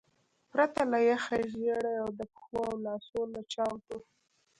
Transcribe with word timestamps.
پرته 0.51 0.81
له 0.91 0.99
یخه 1.09 1.37
ژیړي 1.51 1.93
او 2.03 2.09
د 2.19 2.21
پښو 2.33 2.57
او 2.69 2.75
لاسو 2.85 3.19
له 3.33 3.41
چاودو. 3.53 3.97